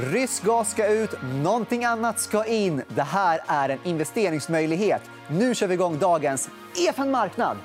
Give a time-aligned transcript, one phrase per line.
[0.00, 2.82] Rysk gas ska ut, någonting annat ska in.
[2.88, 5.02] Det här är en investeringsmöjlighet.
[5.28, 6.48] Nu kör vi igång dagens
[6.88, 7.56] EFN Marknad.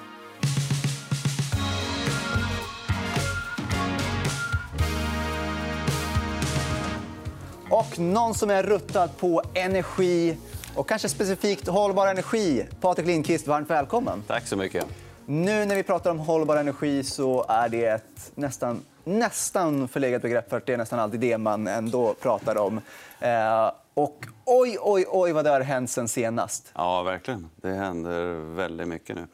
[7.70, 10.38] Och någon som är ruttad på energi
[10.76, 12.66] och kanske specifikt hållbar energi.
[12.82, 14.24] Patrik Lindqvist, varmt välkommen.
[14.28, 14.86] Tack så mycket.
[15.26, 20.50] Nu när vi pratar om hållbar energi så är det ett nästan, nästan förlegat begrepp
[20.50, 22.82] för det är nästan alltid det man ändå pratar om.
[23.20, 26.72] Eh, och oj, oj, oj vad det har hänt sen senast.
[26.76, 27.50] Ja, verkligen.
[27.56, 29.28] Det händer väldigt mycket nu.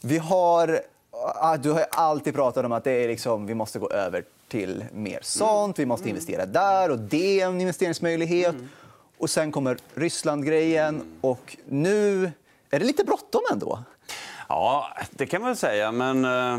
[0.00, 0.80] Vi har,
[1.34, 4.84] ah, du har alltid pratat om att det är liksom, vi måste gå över till
[4.92, 5.78] mer sånt.
[5.78, 8.54] Vi måste investera där och det är en investeringsmöjlighet.
[9.18, 11.18] Och sen kommer Ryssland-grejen.
[11.20, 12.24] Och nu
[12.70, 13.78] är det lite bråttom ändå.
[14.48, 15.92] Ja, det kan man väl säga.
[15.92, 16.58] Men eh,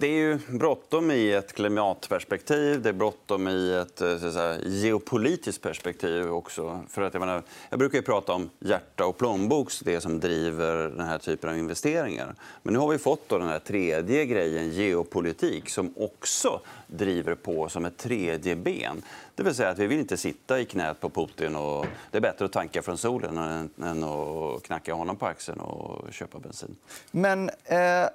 [0.00, 2.82] det är ju bråttom i ett klimatperspektiv.
[2.82, 6.80] Det är bråttom i ett eh, så att säga, geopolitiskt perspektiv också.
[6.88, 10.76] För att, jag, menar, jag brukar ju prata om hjärta och plånbok, det som driver
[10.76, 12.34] den här typen av investeringar.
[12.62, 17.68] Men nu har vi fått då den här tredje grejen, geopolitik, som också driver på
[17.68, 19.02] som ett tredje ben.
[19.34, 21.56] Det vill säga att vi vill inte sitta i knät på Putin.
[21.56, 23.38] Och det är bättre att tanka från solen
[23.82, 26.76] än att knacka honom på axeln och köpa bensin.
[27.10, 28.06] Men eh,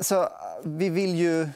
[0.00, 0.28] så,
[0.62, 1.48] vi vill ju...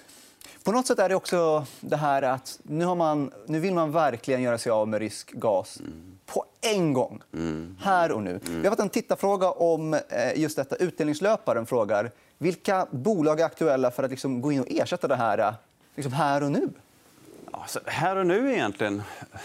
[0.62, 3.92] På något sätt är det också det här att nu, har man, nu vill man
[3.92, 6.18] verkligen göra sig av med rysk gas mm.
[6.26, 7.22] på en gång.
[7.32, 7.76] Mm.
[7.80, 8.30] Här och nu.
[8.30, 8.62] Mm.
[8.62, 10.00] Vi har fått en tittarfråga om eh,
[10.36, 10.76] just detta.
[10.76, 15.54] Utdelningslöparen frågar vilka bolag är aktuella för att liksom gå in och ersätta det här
[15.94, 16.68] liksom här och nu.
[17.60, 19.02] Alltså, här och nu är egentligen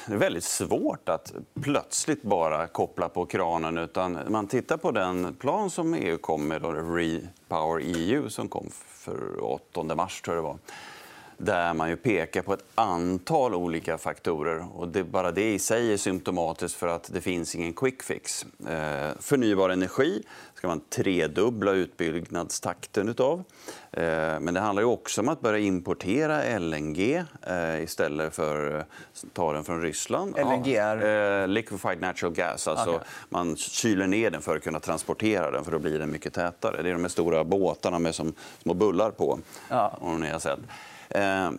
[0.07, 3.77] det är väldigt svårt att plötsligt bara koppla på kranen.
[3.77, 9.43] Utan man tittar på den plan som EU kom med, Repower EU, som kom för
[9.43, 10.21] 8 mars.
[10.21, 10.57] Tror jag det var
[11.39, 14.67] där man ju pekar på ett antal olika faktorer.
[14.75, 18.45] Och det, bara det i sig är symptomatiskt för att det finns ingen quick fix.
[18.67, 20.23] Eh, förnybar energi
[20.53, 23.43] ska man tredubbla utbyggnadstakten utav.
[23.91, 24.03] Eh,
[24.39, 28.85] men det handlar också om att börja importera LNG eh, istället för att
[29.33, 30.35] ta den från Ryssland.
[30.37, 31.41] LNG är?
[31.41, 32.67] Eh, liquefied natural gas.
[32.67, 33.07] Alltså okay.
[33.29, 36.81] Man kyler ner den för att kunna transportera den, för då blir den mycket tätare.
[36.81, 39.39] Det är de stora båtarna med som små bullar på.
[39.69, 39.97] Ja.
[40.01, 40.59] Om ni har sett.
[41.09, 41.51] Eh,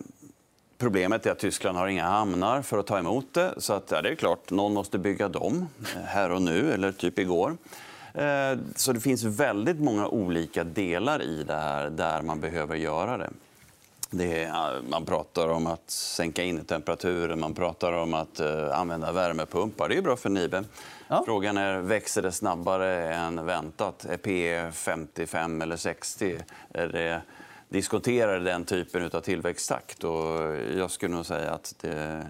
[0.77, 3.53] problemet är att Tyskland har inga hamnar för att ta emot det.
[3.57, 6.91] Så att, ja, det är klart, någon måste bygga dem eh, här och nu, eller
[6.91, 7.57] typ igår.
[8.13, 13.17] Eh, så det finns väldigt många olika delar i det här där man behöver göra
[13.17, 13.29] det.
[14.09, 18.39] det är, man pratar om att sänka innetemperaturen, man pratar om att
[18.73, 19.89] använda värmepumpar.
[19.89, 20.63] Det är bra för Nibe.
[21.07, 21.23] Ja.
[21.25, 24.05] Frågan är växer det snabbare än väntat.
[24.05, 26.37] Är P 55 eller 60?
[26.73, 27.21] Är det
[27.71, 30.03] diskuterar den typen av tillväxttakt.
[30.03, 32.27] Och jag skulle nog säga att det,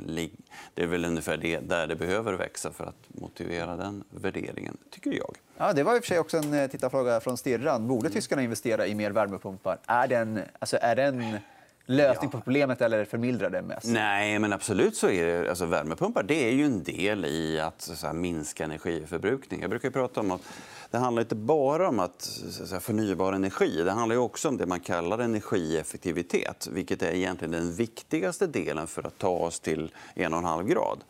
[0.74, 5.12] det är väl ungefär det, där det behöver växa för att motivera den värderingen, tycker
[5.12, 5.36] jag.
[5.58, 7.88] Ja, det var i och för sig också en eh, tittarfråga från Stirran.
[7.88, 9.78] Borde tyskarna investera i mer värmepumpar?
[9.86, 11.38] Är den, alltså, är den
[11.86, 13.88] lösning på problemet eller förmildrar det mest?
[13.88, 15.50] Nej, men absolut så är det.
[15.50, 19.62] Alltså, värmepumpar det är ju en del i att säga, minska energiförbrukning.
[19.62, 20.42] Jag brukar prata om att
[20.92, 23.84] det handlar inte bara om att, säga, förnybar energi.
[23.84, 29.08] Det handlar också om det man kallar energieffektivitet vilket är egentligen den viktigaste delen för
[29.08, 31.04] att ta oss till 1,5 grad.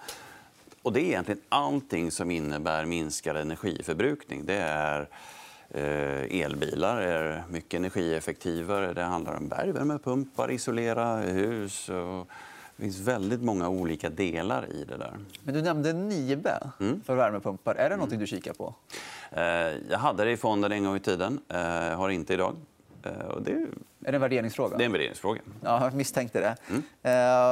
[0.82, 4.46] Och det är egentligen allting som innebär minskad energiförbrukning.
[4.46, 5.08] Det är
[5.74, 8.94] elbilar är mycket energieffektivare.
[8.94, 11.90] Det handlar om bergvärmepumpar, isolera hus.
[11.90, 12.28] Och
[12.82, 15.18] det finns väldigt många olika delar i det där.
[15.44, 17.02] Men du nämnde Nibe mm.
[17.06, 17.76] för värmepumpar.
[17.76, 18.20] Är det något mm.
[18.20, 18.76] du kikar på?
[19.32, 19.44] Eh,
[19.90, 21.40] jag hade det i fonden en gång i tiden.
[21.48, 22.56] Jag eh, har inte idag.
[23.02, 23.52] Det...
[24.04, 24.78] Är det en värderingsfråga?
[24.78, 25.42] Det är en värderingsfråga.
[25.64, 26.56] Ja, jag misstänkte det.
[26.70, 26.82] Mm.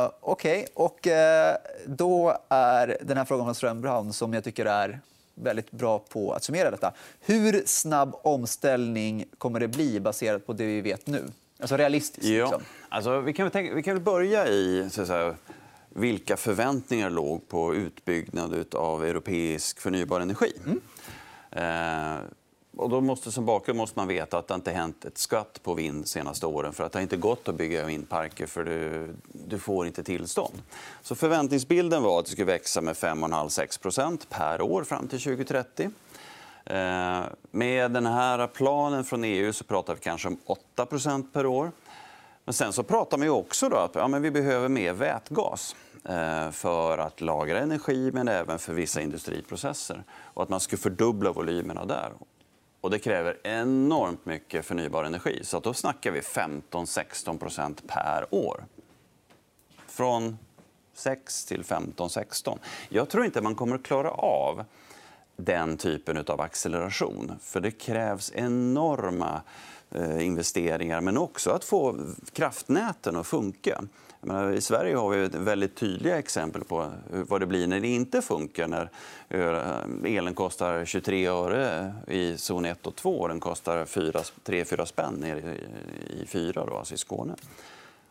[0.03, 0.59] Uh, Okej.
[0.59, 0.65] Okay.
[0.73, 4.99] Och, uh, då är den här frågan från Strömbrand som jag tycker är
[5.43, 6.93] väldigt bra på att summera detta.
[7.19, 11.23] Hur snabb omställning kommer det bli baserat på det vi vet nu?
[11.59, 12.27] Alltså realistiskt.
[12.27, 12.45] Ja.
[12.45, 12.61] Liksom.
[12.89, 15.35] Alltså, vi, kan tänka, vi kan börja i så säga,
[15.89, 20.53] vilka förväntningar låg på utbyggnad av europeisk förnybar energi.
[20.65, 20.81] Mm.
[21.51, 22.21] Eh,
[22.77, 25.73] och då måste, som bakgrund måste man veta att det inte hänt ett skatt på
[25.73, 26.73] vind de senaste åren.
[26.73, 30.61] för att Det har inte gått att bygga vindparker för du, du får inte tillstånd.
[31.01, 35.89] Så förväntningsbilden var att det skulle växa med 5,5-6 per år fram till 2030.
[36.65, 37.21] Eh,
[37.51, 40.39] med den här planen från EU så pratar vi kanske om
[40.75, 41.71] 8% per år.
[42.45, 46.51] Men sen så pratar man också då att ja, men vi behöver mer vätgas eh,
[46.51, 50.03] för att lagra energi men även för vissa industriprocesser.
[50.09, 52.11] Och att man skulle fördubbla volymerna där.
[52.81, 55.39] Och det kräver enormt mycket förnybar energi.
[55.43, 58.65] Så då snackar vi 15-16% per år.
[59.87, 60.37] Från
[60.93, 62.59] 6 till 15, 16.
[62.89, 64.65] Jag tror inte man kommer att klara av
[65.35, 67.39] den typen av acceleration.
[67.41, 69.41] För det krävs enorma
[69.91, 71.99] Eh, investeringar, men också att få
[72.33, 73.83] kraftnäten att funka.
[74.21, 78.21] Menar, I Sverige har vi väldigt tydliga exempel på vad det blir när det inte
[78.21, 78.67] funkar.
[78.67, 78.89] När
[79.29, 85.13] eh, elen kostar 23 öre i zon 1 och 2 och den kostar 3-4 spänn
[85.13, 85.57] nere
[86.21, 87.35] i 4, då, alltså i Skåne.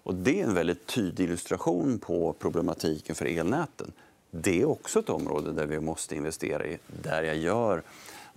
[0.02, 3.92] Och det är en väldigt tydlig illustration på problematiken för elnäten.
[4.30, 7.82] Det är också ett område där vi måste investera i, där jag gör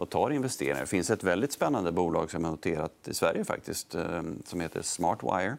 [0.02, 0.80] och tar investeringar.
[0.80, 4.82] Det finns ett väldigt spännande bolag som är noterat i Sverige faktiskt, eh, som heter
[4.82, 5.58] Smartwire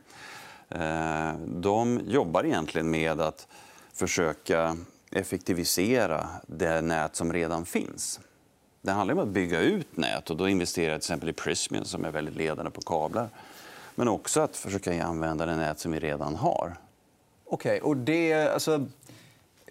[0.69, 3.47] eh, de jobbar egentligen med att
[3.93, 4.77] försöka
[5.11, 8.21] effektivisera det nät som redan finns.
[8.81, 11.85] Det handlar om att bygga ut nät och då investerar jag till exempel i Prismian
[11.85, 13.29] som är väldigt ledande på kablar.
[13.95, 16.77] Men också att försöka använda det nät som vi redan har.
[17.45, 18.87] Okej, okay, och det, alltså,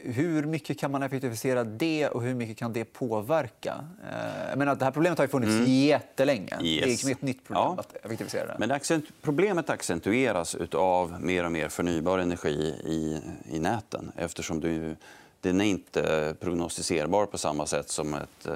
[0.03, 3.85] hur mycket kan man effektivisera det och hur mycket kan det påverka?
[4.11, 5.65] Eh, jag menar, det här problemet har ju funnits mm.
[5.65, 6.57] jättelänge.
[6.61, 6.61] Yes.
[6.61, 7.75] Det är liksom ett nytt problem ja.
[7.79, 8.55] att effektivisera det.
[8.59, 13.21] Men accent problemet accentueras av mer och mer förnybar energi i,
[13.55, 14.95] i näten eftersom du,
[15.41, 18.53] den är inte prognostiserbar på samma sätt som ett eh,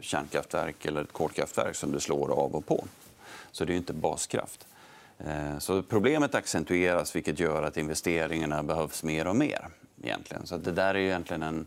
[0.00, 2.84] kärnkraftverk eller ett kolkraftverk som du slår av och på.
[3.52, 4.66] Så det är inte baskraft.
[5.18, 9.68] Eh, så problemet accentueras vilket gör att investeringarna behövs mer och mer
[10.02, 10.46] egentligen.
[10.46, 11.66] Så det där är egentligen en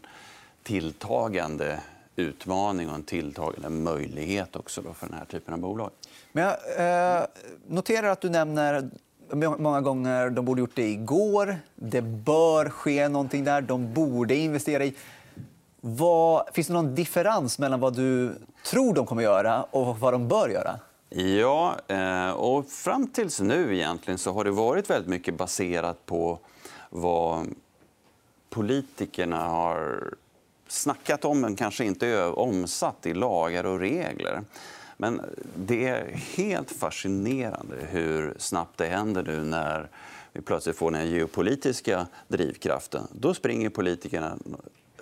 [0.64, 1.80] tilltagande
[2.16, 5.90] utmaning och en tilltagande möjlighet också för den här typen av bolag.
[6.32, 7.26] Men jag eh,
[7.68, 8.90] noterar att du nämner
[9.36, 11.58] många gånger de borde gjort det igår.
[11.76, 13.62] Det bör ske någonting där.
[13.62, 14.94] De borde investera i.
[15.82, 18.36] Vad, finns det någon differens mellan vad du
[18.66, 20.80] tror de kommer göra och vad de bör göra?
[21.10, 26.40] Ja, eh, och fram tills nu egentligen så har det varit väldigt mycket baserat på
[26.90, 27.48] vad
[28.52, 30.14] politikerna har
[30.68, 34.44] snackat om men kanske inte omsatt i lagar och regler.
[34.98, 35.22] Men
[35.56, 39.90] det är helt fascinerande hur snabbt det händer nu när
[40.34, 43.08] vi plötsligt får den geopolitiska drivkraften.
[43.12, 44.38] Då springer politikerna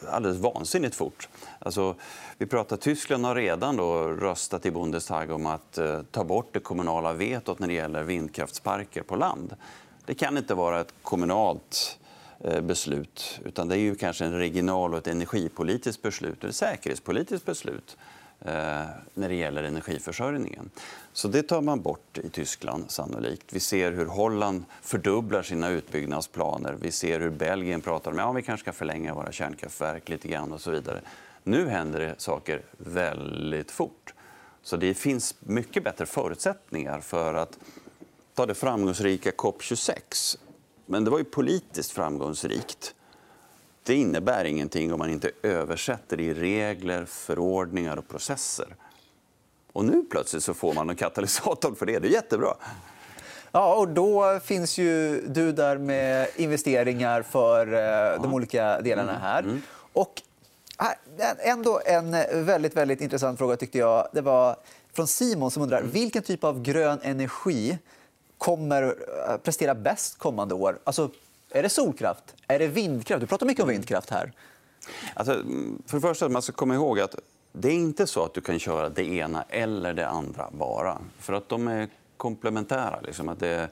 [0.08, 1.30] alldeles vansinnigt fort.
[1.60, 1.96] Alltså,
[2.38, 6.60] vi pratar, Tyskland har redan då röstat i Bundestag om att eh, ta bort det
[6.60, 9.56] kommunala vetot när det gäller vindkraftsparker på land.
[10.06, 12.09] Det kan inte vara ett kommunalt Eh,
[12.44, 13.40] Eh, beslut.
[13.46, 17.98] Utan det är ju kanske en regional och ett energipolitiskt beslut, eller säkerhetspolitiskt beslut
[18.42, 18.52] eh,
[19.14, 20.70] när det gäller energiförsörjningen.
[21.14, 23.54] Så det tar man bort i Tyskland sannolikt.
[23.54, 26.76] Vi ser hur Holland fördubblar sina utbyggnadsplaner.
[26.82, 30.28] Vi ser hur Belgien pratar om att ja, vi kanske ska förlänga våra kärnkraftverk lite
[30.28, 31.02] grann och så vidare.
[31.44, 34.14] Nu händer det saker väldigt fort.
[34.64, 37.60] Så det finns mycket bättre förutsättningar för att
[38.36, 40.38] ta det framgångsrika COP 26
[40.90, 42.96] men det var ju politiskt framgångsrikt.
[43.84, 48.76] Det innebär ingenting om man inte översätter det i regler, förordningar och processer.
[49.74, 52.00] Och nu plötsligt så får man en katalysator för det.
[52.00, 52.54] Det är jättebra.
[53.52, 59.22] Ja, och då finns ju du där med investeringar för eh, de olika delarna mm,
[59.22, 59.44] här.
[59.44, 59.62] Mm.
[59.94, 60.22] Och
[61.40, 62.12] ändå en
[62.46, 64.08] väldigt, väldigt intressant fråga tyckte jag.
[64.14, 64.56] Det var
[64.94, 65.92] från Simon som undrar mm.
[65.92, 67.78] vilken typ av grön energi
[68.40, 70.80] kommer eh, prestera bäst kommande år?
[70.84, 71.10] Alltså,
[71.52, 72.36] är det solkraft?
[72.48, 73.22] Är det vindkraft?
[73.22, 74.32] Du pratar mycket om vindkraft här.
[75.14, 75.34] Alltså,
[75.86, 77.16] för det första, man ska komma ihåg att
[77.52, 80.98] det är inte så att du kan köra det ena eller det andra bara.
[81.20, 81.88] För att de är
[82.18, 83.00] komplementära.
[83.04, 83.30] Liksom.
[83.30, 83.70] Att det,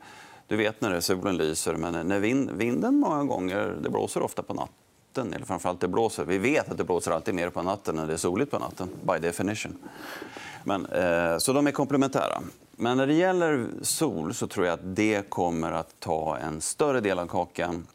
[0.48, 4.54] du vet när solen lyser, men när vind, vinden många gånger, det blåser ofta på
[4.54, 5.34] natten.
[5.34, 6.26] Eller framförallt det blåser.
[6.26, 8.90] Vi vet att det blåser alltid mer på natten när det är soligt på natten,
[9.02, 9.78] by definition.
[10.64, 12.42] Men, eh, så de är komplementära.
[12.80, 17.02] Men när det gäller sol så tror jag att det kommer att ta en större
[17.02, 17.88] del av kakan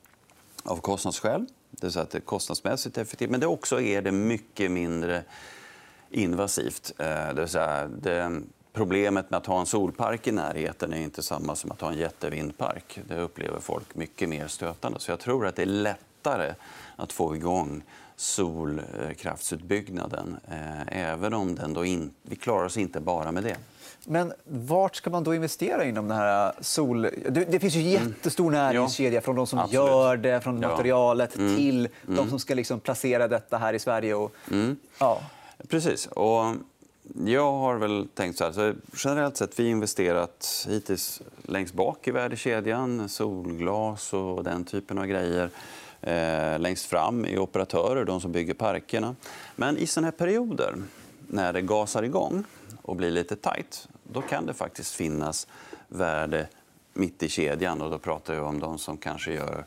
[0.62, 1.46] av kostnadsskäl.
[1.70, 5.22] Det är, så att det är kostnadsmässigt effektivt, men det också är det mycket mindre
[6.10, 6.92] invasivt.
[6.98, 11.22] Eh, det vill säga, det, problemet med att ha en solpark i närheten är inte
[11.22, 13.00] samma som att ha en jättevindpark.
[13.08, 15.00] Det upplever folk mycket mer stötande.
[15.00, 16.54] Så jag tror att det är lättare
[16.96, 17.82] att få igång
[18.22, 23.56] solkraftsutbyggnaden, eh, även om den då in, vi klarar oss inte bara med det.
[24.04, 27.08] Men vart ska man då investera inom den här sol...
[27.48, 27.92] Det finns ju mm.
[27.92, 29.74] jättestor näringskedja från de som Absolut.
[29.74, 31.56] gör det, från materialet mm.
[31.56, 32.30] till de mm.
[32.30, 34.14] som ska liksom placera detta här i Sverige.
[34.14, 34.34] Och...
[34.50, 34.76] Mm.
[34.98, 35.20] Ja.
[35.68, 36.06] Precis.
[36.06, 36.54] Och
[37.26, 38.52] jag har väl tänkt så här.
[38.52, 38.74] Så
[39.08, 43.08] generellt sett vi investerat hittills längst bak i värdekedjan.
[43.08, 45.50] Solglas och den typen av grejer.
[46.02, 49.16] Eh, längst fram i operatörer, de som bygger parkerna.
[49.56, 50.74] Men i såna här perioder
[51.28, 52.44] när det gasar igång
[52.82, 55.46] och blir lite tajt, då kan det faktiskt finnas
[55.88, 56.48] värde
[56.92, 57.82] mitt i kedjan.
[57.82, 59.64] Och då pratar jag om de som kanske gör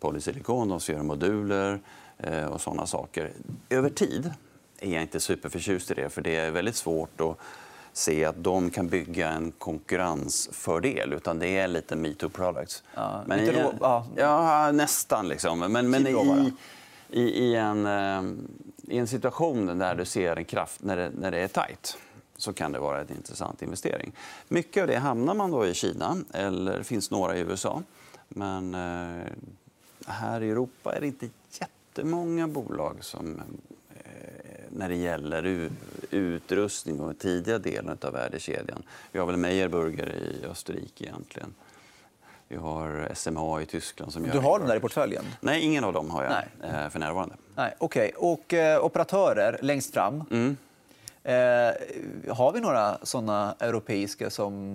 [0.00, 1.80] polysilikon, de som gör moduler
[2.18, 3.32] eh, och såna saker.
[3.68, 4.30] Över tid
[4.78, 7.36] är jag inte superförtjust i det, för det är väldigt svårt att
[7.92, 11.12] se att de kan bygga en konkurrensfördel.
[11.12, 12.82] Utan det är lite metoo products.
[12.94, 14.06] Ja, men i, rå, ja.
[14.16, 14.72] ja.
[14.72, 15.28] nästan.
[15.28, 15.58] Liksom.
[15.58, 16.52] Men, men i,
[17.10, 18.22] i, i, en, eh,
[18.82, 21.96] i en situation där du ser en kraft när det, när det är tajt
[22.36, 24.12] så kan det vara en intressant investering.
[24.48, 27.82] Mycket av det hamnar man då i Kina, eller det finns några i USA.
[28.28, 29.26] Men eh,
[30.06, 31.28] här i Europa är det inte
[31.60, 33.40] jättemånga bolag som
[34.72, 35.70] när det gäller
[36.10, 38.82] utrustning och tidiga delen av värdekedjan.
[39.12, 41.54] Vi har väl Meyerburger i Österrike egentligen.
[42.48, 44.12] Vi har SMA i Tyskland.
[44.12, 45.24] Som du har dem där i portföljen?
[45.40, 46.70] Nej, ingen av dem har jag Nej.
[46.70, 47.34] Eh, för närvarande.
[47.54, 48.10] Nej, okay.
[48.16, 50.24] Och eh, operatörer längst fram.
[50.30, 50.56] Mm.
[51.22, 54.74] Eh, har vi några såna europeiska som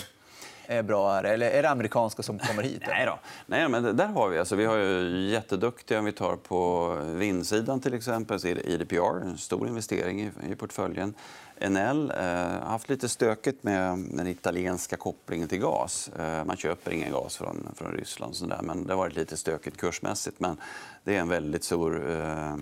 [0.67, 1.23] är bra här?
[1.23, 2.81] Eller är det amerikanska som kommer hit?
[2.87, 3.19] Nej, då.
[3.45, 4.39] Nej men där har vi.
[4.39, 8.69] Alltså, vi har ju jätteduktiga, om vi tar på vindsidan till exempel, så är det
[8.69, 11.13] IDPR, en stor investering i, i portföljen.
[11.59, 16.09] NL eh, har haft lite stökigt med den italienska kopplingen till gas.
[16.19, 19.77] Eh, man köper ingen gas från, från Ryssland, sådär, men det har varit lite stökigt
[19.77, 20.39] kursmässigt.
[20.39, 20.57] Men
[21.03, 22.57] det är en väldigt stor eh, eh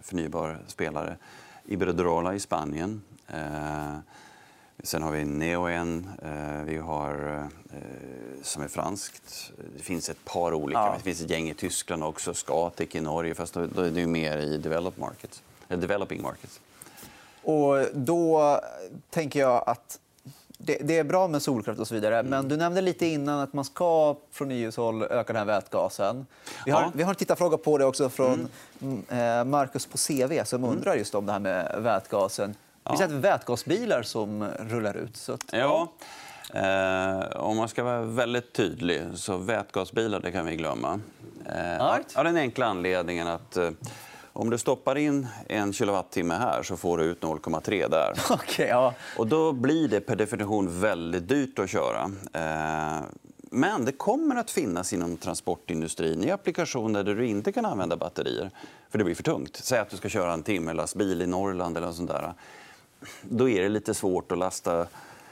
[0.00, 1.16] förnybar spelare.
[1.64, 3.02] Iberdrola i Spanien.
[3.28, 3.96] Eh,
[4.82, 7.78] Sen har vi Neoen, eh, vi har, eh,
[8.42, 9.52] som är franskt.
[9.76, 10.80] Det finns ett par olika.
[10.80, 10.94] Ja.
[10.96, 12.34] Det finns ett gäng i Tyskland också.
[12.34, 16.60] Scatec i Norge, fast då är det mer i developed markets, developing markets.
[17.42, 18.60] Och då
[19.10, 20.00] tänker jag att
[20.58, 22.30] det, är bra med solkraft och så vidare, mm.
[22.30, 26.26] men du nämnde lite innan att man ska från EUs håll öka den här vätgasen.
[26.64, 26.92] Vi har, ja.
[26.94, 28.48] vi har en tittarfråga på det också från
[28.82, 29.02] mm.
[29.08, 30.76] Eh, Marcus på CV som mm.
[30.76, 32.54] undrar just om det här med vätgasen.
[32.84, 33.18] Det finns ja.
[33.18, 35.16] vätgasbilar som rullar ut.
[35.16, 35.92] Så att, ja.
[36.54, 41.00] Eh, om man ska vara väldigt tydlig, så vätgasbilar det kan vi glömma.
[41.46, 42.16] Eh, right.
[42.16, 43.70] Av den enkla anledningen att eh,
[44.32, 48.12] om du stoppar in en kilowattimme här så får du ut 0,3 där.
[48.34, 48.94] Okay, ja.
[49.18, 52.10] Och då blir det per definition väldigt dyrt att köra.
[52.32, 53.02] Eh,
[53.50, 58.50] men det kommer att finnas inom transportindustrin i applikationer där du inte kan använda batterier.
[58.90, 59.56] För det blir för tungt.
[59.56, 62.34] Säg att du ska köra en timme lastbil i Norrland eller sånt där
[63.22, 64.86] då är det lite svårt att lasta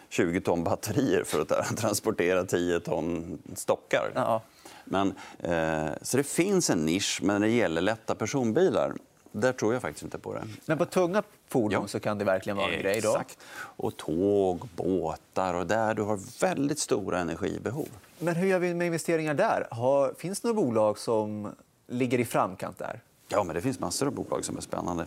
[0.08, 4.12] 20 ton batterier för att transportera 10 ton stockar.
[4.14, 4.42] Ja.
[4.84, 8.92] Men, eh, så det finns en nisch, men när det gäller lätta personbilar
[9.32, 10.42] där tror jag faktiskt inte på det.
[10.66, 11.88] Men på tunga fordon ja.
[11.88, 13.04] så kan det verkligen vara en Exakt.
[13.04, 13.36] grej?
[13.76, 13.84] Då.
[13.84, 17.88] Och tåg, båtar och där du har väldigt stora energibehov.
[18.18, 19.68] Men hur gör vi med investeringar där?
[19.70, 21.54] Har, finns det några bolag som
[21.86, 23.00] ligger i framkant där?
[23.32, 25.06] Ja, men det finns massor av bolag som är spännande.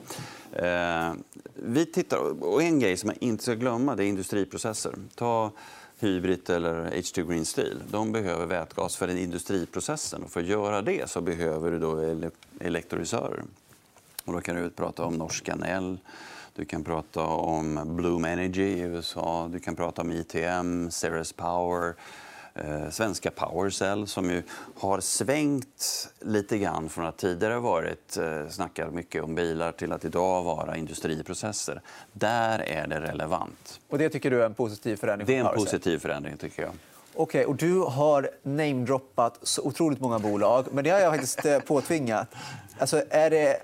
[0.52, 1.14] Eh,
[1.54, 4.96] vi tittar, och en grej som man inte ska glömma det är industriprocesser.
[5.16, 5.52] Ta
[6.00, 7.84] Hybrid eller H2 Green Steel.
[7.92, 10.24] De behöver vätgas för den industriprocessen.
[10.24, 12.22] Och för att göra det så behöver du då
[12.60, 13.44] elektrolysörer.
[14.26, 15.98] Och då kan du prata om norska Nell,
[16.56, 21.94] du kan prata om Bloom Energy i USA, du kan prata om ITM, Ceres Power
[22.56, 24.44] eh, svenska Powercell som ju
[24.80, 30.06] har svängt lite grann från att tidigare varit eh, snackat mycket om bilar till att
[30.06, 31.82] idag vara industriprocesser.
[32.14, 33.80] Där är det relevant.
[33.90, 35.28] Och det tycker du är en positiv förändring?
[35.28, 36.72] Det är en positiv förändring, tycker jag.
[37.18, 41.60] Okej, och du har namedroppat så otroligt många bolag, men det har jag faktiskt eh,
[41.60, 42.28] påtvingat.
[42.78, 43.58] Alltså, är det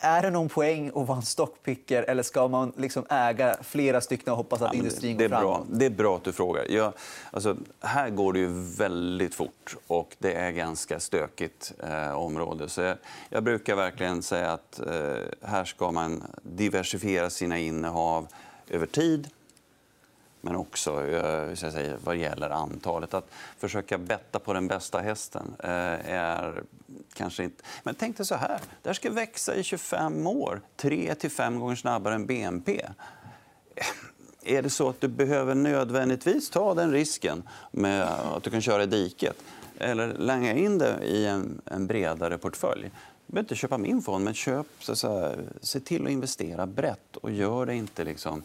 [0.00, 4.30] är det någon poäng att vara en stockpicker eller ska man liksom äga flera stycken
[4.30, 5.66] och hoppas att industrin går framåt?
[5.68, 5.78] Bra.
[5.78, 6.64] Det är bra att du frågar.
[6.68, 6.92] Jag,
[7.30, 12.68] alltså, här går det ju väldigt fort och det är ganska stökigt eh, område.
[12.68, 12.96] Så jag,
[13.28, 18.26] jag, brukar verkligen säga att eh, här ska man diversifiera sina innehav
[18.70, 19.28] över tid
[20.40, 23.14] men också eh, så så säga, vad gäller antalet.
[23.14, 26.62] Att försöka betta på den bästa hästen eh, är
[27.14, 27.64] kanske inte...
[27.82, 31.60] Men tänk dig så här, det här ska växa i 25 år, tre till fem
[31.60, 32.82] gånger snabbare än BNP.
[33.74, 33.86] Eh,
[34.42, 38.82] är det så att du behöver nödvändigtvis ta den risken med att du kan köra
[38.82, 39.36] i diket
[39.78, 42.90] eller langa in det i en, en bredare portfölj?
[43.26, 46.66] Du behöver inte köpa min fond, men köp, så att säga, se till att investera
[46.66, 48.42] brett och gör det inte liksom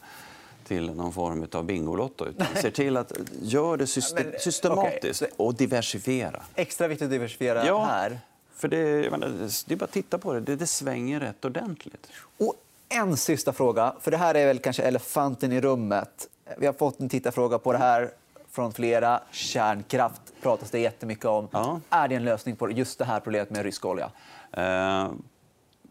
[0.65, 2.25] till någon form av Bingolotto.
[2.25, 6.43] Utan ser till att göra det system systematiskt och diversifiera.
[6.55, 8.19] Extra viktigt att diversifiera ja, här.
[8.55, 9.27] För det, menar,
[9.67, 10.39] det är bara att titta på det.
[10.39, 10.55] det.
[10.55, 12.07] Det svänger rätt ordentligt.
[12.37, 12.53] Och
[12.89, 16.29] en sista fråga, för det här är väl kanske elefanten i rummet.
[16.57, 18.11] Vi har fått en tittarfråga på det här
[18.51, 19.21] från flera.
[19.31, 21.47] Kärnkraft pratas det jättemycket om.
[21.51, 21.79] Ja.
[21.89, 24.11] Är det en lösning på just det här problemet med rysk olja?
[24.57, 25.11] Uh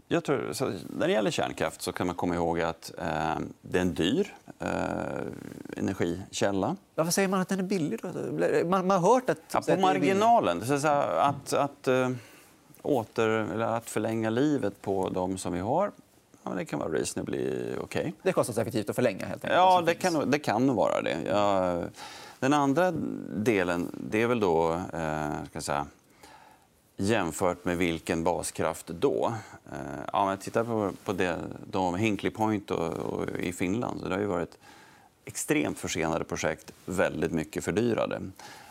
[0.09, 3.79] Jag tror, så, när det gäller kärnkraft så kan man komma ihåg att eh, det
[3.79, 4.69] är en dyr eh,
[5.77, 6.77] energikälla.
[6.95, 8.01] Varför säger man att den är billig?
[8.03, 8.09] Då?
[8.69, 9.39] Man, man har hört att...
[9.53, 10.67] Ja, på marginalen.
[10.67, 12.11] Så att, att, eh,
[12.83, 15.91] åter, eller att förlänga livet på de som vi har
[16.45, 18.01] ja, det kan vara reasonably okej.
[18.01, 18.13] Okay.
[18.23, 19.27] Det är kostnadseffektivt att förlänga?
[19.27, 19.57] helt enkelt.
[19.57, 21.19] Ja, det kan, det kan vara det.
[21.27, 21.83] Ja,
[22.39, 22.91] den andra
[23.37, 24.73] delen det är väl då...
[24.93, 25.87] Eh, ska säga,
[26.97, 29.35] jämfört med vilken baskraft då?
[29.73, 29.79] Eh,
[30.13, 31.39] ja, men titta på, på det,
[31.71, 34.01] de Hinkley Point och, och i Finland.
[34.01, 34.59] Så det har ju varit
[35.25, 38.21] extremt försenade projekt, väldigt mycket fördyrade.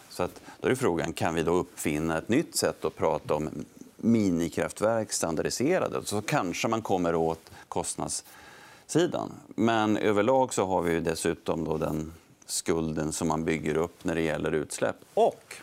[0.09, 3.49] Så att, då är frågan, kan vi då uppfinna ett nytt sätt att prata om
[3.97, 6.05] minikraftverk standardiserade?
[6.05, 9.31] Så kanske man kommer åt kostnadssidan.
[9.47, 12.13] Men överlag så har vi dessutom då den
[12.45, 14.95] skulden som man bygger upp när det gäller utsläpp.
[15.13, 15.55] Och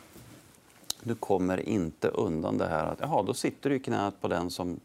[1.03, 4.51] du kommer inte undan det här att jaha, då sitter du i knät på den
[4.51, 4.81] som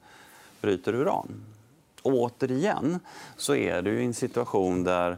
[0.61, 1.45] bryter uran.
[2.01, 2.99] Och återigen
[3.37, 5.17] så är du i en situation där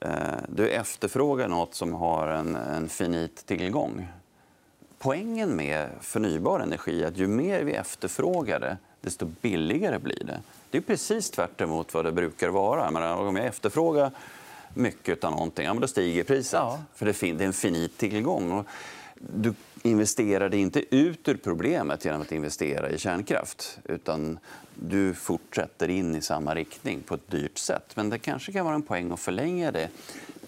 [0.00, 0.10] eh,
[0.48, 4.08] du efterfrågar nåt som har en, en finit tillgång.
[4.98, 10.40] Poängen med förnybar energi är att ju mer vi efterfrågar det, desto billigare blir det.
[10.70, 11.60] Det är precis tvärt
[11.92, 12.90] vad det brukar vara.
[12.90, 14.10] Menar, om jag efterfrågar
[14.74, 16.52] mycket av någonting, ja, men då stiger priset.
[16.52, 16.80] Ja.
[16.94, 18.64] För det är en finit tillgång.
[19.14, 23.78] Du investerade inte ut ur problemet genom att investera i kärnkraft.
[23.84, 24.38] utan
[24.74, 27.96] Du fortsätter in i samma riktning på ett dyrt sätt.
[27.96, 29.88] Men det kanske kan vara en poäng att förlänga det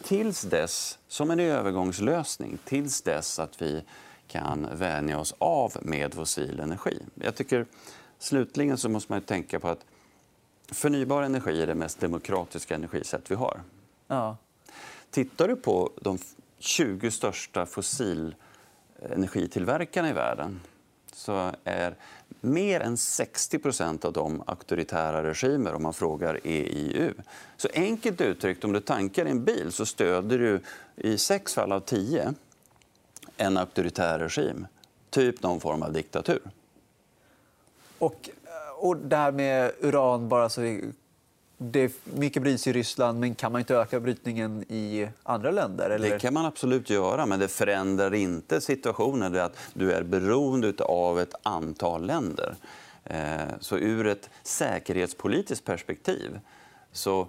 [0.03, 3.83] tills dess, som en övergångslösning tills dess att vi
[4.29, 6.99] kan vänja oss av med fossil energi.
[7.15, 7.67] Jag tycker,
[8.19, 9.85] slutligen så måste man tänka på att
[10.67, 13.61] förnybar energi är det mest demokratiska energisätt vi har.
[14.07, 14.37] Ja.
[15.11, 16.19] Tittar du på de
[16.59, 17.67] 20 största
[19.11, 20.61] energitillverkarna i världen
[21.13, 21.95] så är
[22.41, 27.13] mer än 60% av dem auktoritära regimer om man frågar EIU.
[27.57, 30.61] Så enkelt uttryckt, om du tankar en bil så stöder du
[30.97, 32.35] i sex fall av tio
[33.37, 34.67] en auktoritär regim.
[35.11, 36.43] Typ någon form av diktatur.
[37.99, 40.93] Och, eh, och det här med uran, bara så vi
[41.63, 45.91] det mycket bryts i Ryssland, men kan man inte öka brytningen i andra länder?
[45.91, 46.11] Eller?
[46.11, 51.21] Det kan man absolut göra, men det förändrar inte situationen att du är beroende av
[51.21, 52.55] ett antal länder.
[53.05, 56.41] Eh, så ur ett säkerhetspolitiskt perspektiv
[56.93, 57.29] så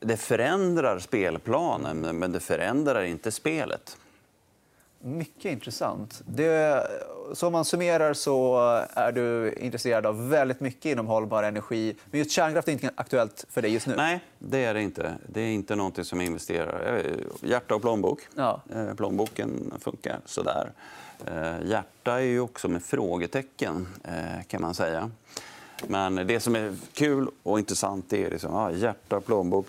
[0.00, 3.96] det förändrar spelplanen, men det förändrar inte spelet.
[5.02, 6.22] Mycket intressant.
[6.26, 6.86] Det,
[7.32, 8.58] så om man summerar så
[8.94, 11.96] är du intresserad av väldigt mycket inom hållbar energi.
[12.10, 13.94] Men just kärnkraft är inte aktuellt för dig just nu?
[13.96, 15.14] Nej, det är det inte.
[15.26, 17.02] Det är inte något som jag investerar
[17.40, 18.20] Hjärta och plånbok.
[18.34, 18.62] Ja.
[18.74, 20.72] Eh, plånboken funkar sådär.
[21.26, 25.10] Eh, hjärta är ju också med frågetecken, eh, kan man säga.
[25.86, 29.66] Men det som är kul och intressant är liksom, ja, hjärta, plånbok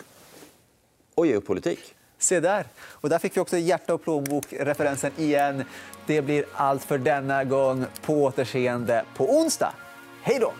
[1.15, 1.95] och geopolitik.
[2.21, 2.65] Se där.
[2.79, 5.63] Och där fick vi också hjärta och plånbok-referensen igen.
[6.05, 7.85] Det blir allt för denna gång.
[8.01, 9.73] På återseende på onsdag.
[10.21, 10.53] Hej då!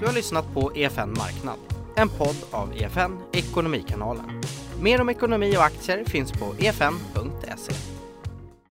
[0.00, 1.58] Du har lyssnat på EFN Marknad,
[1.96, 4.42] en podd av EFN Ekonomikanalen.
[4.80, 7.93] Mer om ekonomi och aktier finns på efn.se.